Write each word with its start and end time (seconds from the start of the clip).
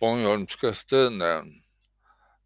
bornholmske 0.00 0.74
stednavn. 0.74 1.64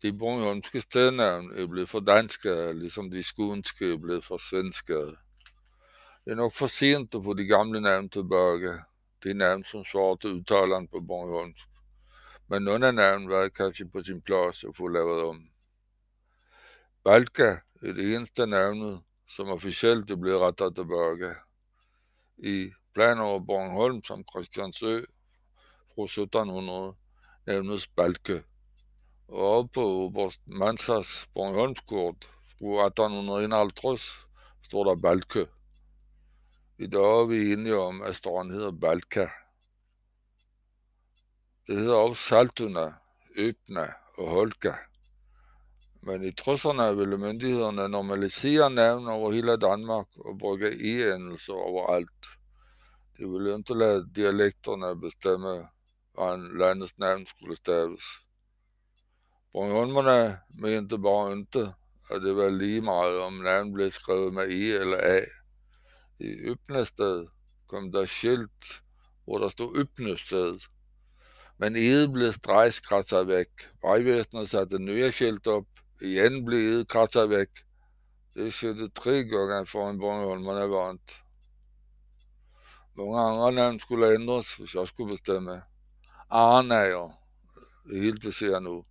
De 0.03 0.13
bornholmske 0.19 0.81
stednavn 0.81 1.59
er 1.59 1.67
blevet 1.67 1.89
for 1.89 2.01
danske, 2.01 2.73
ligesom 2.73 3.10
de 3.10 3.23
skånske 3.23 3.92
er 3.92 3.99
blevet 3.99 4.25
for 4.25 4.37
svenske. 4.37 4.94
Det 6.25 6.33
er 6.33 6.35
nok 6.35 6.55
for 6.55 6.67
sent 6.67 7.15
at 7.15 7.25
få 7.25 7.35
de 7.35 7.46
gamle 7.46 7.80
navn 7.80 8.09
tilbage. 8.09 8.80
De 9.25 9.35
navn, 9.35 9.65
som 9.65 9.85
svarer 9.85 10.17
til 10.17 10.30
udtaleren 10.30 10.89
på 10.89 11.01
bornholmsk. 11.01 11.69
Men 12.49 12.62
nogle 12.62 12.87
af 12.87 12.95
navn 12.95 13.29
var 13.29 13.49
kanskje 13.49 13.89
på 13.89 14.03
sin 14.03 14.23
plads 14.23 14.64
at 14.64 14.77
få 14.77 14.89
lavet 14.89 15.23
om. 15.25 15.48
Balka 17.05 17.57
er 17.82 17.93
det 17.93 18.14
eneste 18.14 18.46
navnet, 18.46 19.03
som 19.29 19.48
officielt 19.48 20.11
er 20.11 20.16
blevet 20.16 20.41
rettet 20.41 20.75
tilbage. 20.75 21.34
I 22.39 22.73
planer 22.95 23.23
over 23.23 23.41
Bornholm 23.41 24.05
som 24.05 24.25
Christiansø 24.32 25.05
fra 25.95 26.05
1700 26.05 26.95
nævnes 27.46 27.87
Balke. 27.87 28.45
Og 29.29 29.59
op 29.59 29.71
på 29.75 29.81
Oberst 29.81 30.41
Mansas 30.46 31.29
Bornholmskort 31.35 32.24
fra 32.59 32.87
1851 32.87 34.27
står 34.62 34.84
der 34.84 34.96
Balke. 35.02 35.47
I 36.78 36.86
dag 36.86 37.20
er 37.20 37.27
vi 37.27 37.52
enige 37.52 37.77
om, 37.77 38.02
at 38.02 38.16
stranden 38.16 38.55
hedder 38.55 38.70
Balka. 38.70 39.27
Det 41.66 41.77
hedder 41.77 41.95
også 41.95 42.23
Saltuna, 42.23 42.95
Øbna 43.36 43.92
og 44.19 44.30
Holka. 44.30 44.72
Men 46.02 46.24
i 46.24 46.33
trodserne 46.33 46.97
ville 46.97 47.19
myndighederne 47.19 47.88
normalisere 47.88 48.70
navn 48.70 49.09
over 49.09 49.33
hele 49.33 49.56
Danmark 49.56 50.06
og 50.16 50.38
bruge 50.38 50.72
e-endelser 50.72 51.52
overalt. 51.52 52.27
De 53.19 53.28
ville 53.30 53.56
ikke 53.56 53.74
lade 53.74 54.09
dialekterne 54.16 55.00
bestemme, 55.00 55.69
hvordan 56.14 56.58
landets 56.58 56.98
navn 56.98 57.26
skulle 57.26 57.56
staves. 57.56 58.02
Bornholmerne 59.52 60.41
mente 60.60 60.98
bare 60.98 61.38
ikke, 61.38 61.74
at 62.10 62.22
det 62.22 62.36
var 62.36 62.48
lige 62.50 62.80
meget, 62.80 63.20
om 63.20 63.32
navn 63.32 63.72
blev 63.72 63.91
skrevet 63.91 64.34
med 64.34 64.44
E 64.44 64.80
eller 64.80 64.98
A. 65.02 65.20
I 66.19 66.28
Øbnested 66.50 67.27
kom 67.69 67.92
der 67.92 68.04
skilt, 68.04 68.82
hvor 69.24 69.38
der 69.38 69.48
stod 69.48 69.77
Øbnested. 69.77 70.58
Men 71.58 71.77
Ede 71.77 72.08
blev 72.08 72.32
stregskratset 72.32 73.28
væk. 73.28 73.48
Vejvæsenet 73.82 74.50
satte 74.50 74.78
nye 74.78 75.12
skilt 75.12 75.47
op. 75.47 75.66
Igen 76.02 76.44
blev 76.44 76.58
Ede 76.58 76.84
kratset 76.84 77.30
væk. 77.30 77.48
Det 78.34 78.54
skete 78.54 78.88
tre 78.88 79.24
gange 79.24 79.66
for 79.66 79.91
en 79.91 79.98
Bornholmerne 79.98 80.70
vant. 80.70 81.16
Mange 82.97 83.20
andre 83.20 83.52
navn 83.52 83.78
skulle 83.78 84.14
ændres, 84.14 84.54
hvis 84.54 84.74
jeg 84.74 84.86
skulle 84.88 85.12
bestemme. 85.12 85.62
Arnager. 86.33 87.12
Det 87.84 87.97
er 87.98 88.02
helt, 88.02 88.25
vi 88.25 88.30
ser 88.33 88.61
nu. 88.61 88.84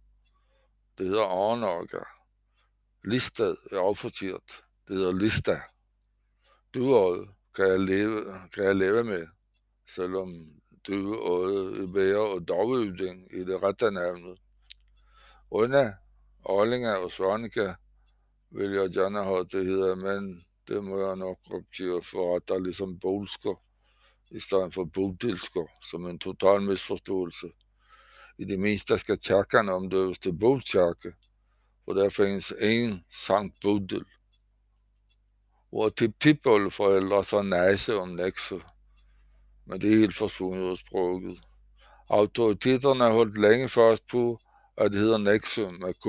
Det 0.98 1.06
hedder 1.06 1.26
Arnager. 1.26 2.06
Listad 3.04 3.56
er 3.72 3.80
affortiert. 3.80 4.62
Det 4.88 4.96
hedder 4.96 5.14
Lista. 5.14 5.56
Duøjet 6.74 7.30
kan 7.56 7.68
jeg 7.68 7.80
leve, 7.80 8.22
kan 8.54 8.64
jeg 8.64 8.76
leve 8.76 9.04
med, 9.04 9.28
selvom 9.90 10.30
duøjet 10.88 11.82
i 11.82 11.88
bedre 11.88 12.22
og 12.36 12.48
daguding 12.48 13.26
i 13.34 13.44
det 13.44 13.64
rette 13.64 13.92
navnet. 13.92 14.38
Rønne, 15.52 15.98
Arlinge 16.46 16.94
og 16.98 17.12
Svanike 17.12 17.76
vil 18.52 18.72
jeg 18.72 18.94
gerne 18.94 19.24
have 19.24 19.44
det 19.44 19.66
hedder, 19.66 19.96
men 19.96 20.46
det 20.68 20.84
må 20.84 21.02
jeg 21.08 21.16
nok 21.16 21.40
opgive 21.52 22.04
for 22.04 22.36
at 22.36 22.48
der 22.48 22.56
er 22.56 22.70
ligesom 22.70 23.00
bolsker 23.00 23.58
i 24.32 24.40
stedet 24.40 24.74
for 24.74 24.86
bodilsker, 24.86 25.68
som 25.82 26.08
en 26.08 26.20
total 26.20 26.62
misforståelse. 26.62 27.48
I 28.38 28.46
det 28.46 28.60
mindste 28.60 28.98
skal 28.98 29.20
kirkerne 29.20 29.74
omdøves 29.74 30.20
til 30.20 30.34
bodkirke, 30.34 31.14
for 31.86 31.94
der 31.94 32.10
findes 32.10 32.54
en 32.60 33.04
Sankt 33.12 33.56
Bodil. 33.62 34.06
Hvor 35.70 35.90
til 35.90 36.14
tipoldeforældre 36.20 37.24
så 37.24 37.42
næse 37.42 37.96
om 37.96 38.10
nekse, 38.10 38.62
men 39.66 39.82
det 39.82 39.94
er 39.94 39.98
helt 39.98 40.16
forsvundet 40.16 40.72
af 40.72 40.78
sproget. 40.78 41.40
Autoriteterne 42.10 43.04
har 43.04 43.12
holdt 43.12 43.42
længe 43.42 43.70
fast 43.70 44.08
på, 44.08 44.40
at 44.78 44.92
det 44.92 45.00
hedder 45.00 45.18
nekse 45.18 45.72
med 45.72 45.94
Q, 45.94 46.08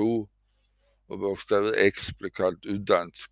og 1.09 1.19
bogstavet 1.19 1.93
X 1.95 2.11
blev 2.19 2.31
kaldt 2.31 2.65
uddansk. 2.65 3.31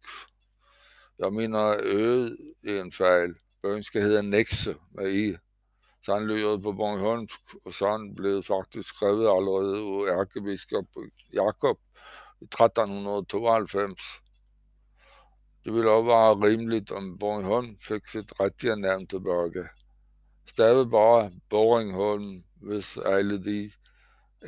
Jeg 1.19 1.33
mener, 1.33 1.59
at 1.59 1.85
øget 1.85 2.37
er 2.67 2.81
en 2.81 2.91
fejl. 2.91 3.35
Bøgen 3.63 3.83
skal 3.83 4.01
hedde 4.01 4.23
Nexe 4.23 4.75
med 4.91 5.11
I. 5.13 5.35
Sådan 6.05 6.27
lyder 6.27 6.57
på 6.57 6.71
Bornholmsk, 6.71 7.39
og 7.65 7.73
sådan 7.73 8.15
blev 8.15 8.43
faktisk 8.43 8.89
skrevet 8.89 9.27
allerede 9.37 9.77
af 10.11 10.19
ærkebiskop 10.19 10.85
Jakob 11.33 11.77
i 12.41 12.43
1392. 12.43 14.01
Det 15.65 15.73
ville 15.73 15.91
også 15.91 16.07
være 16.07 16.49
rimeligt, 16.49 16.91
om 16.91 17.17
Bornholm 17.17 17.77
fik 17.87 18.07
sit 18.07 18.39
rigtige 18.39 18.75
navn 18.75 19.07
tilbage. 19.07 19.69
Stave 20.47 20.89
bare 20.89 21.31
Boringholm, 21.49 22.43
hvis 22.55 22.97
alle 22.97 23.43
de 23.43 23.71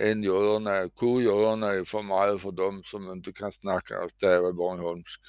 end 0.02 0.24
jøderne, 0.24 0.90
kunne 0.90 1.24
jøderne 1.24 1.86
for 1.86 2.02
meget 2.02 2.42
for 2.42 2.52
dem, 2.52 2.84
som 2.84 3.18
ikke 3.18 3.34
kan 3.34 3.52
snakke 3.52 4.00
og 4.00 4.10
stave 4.10 4.56
Bornholmsk. 4.56 5.20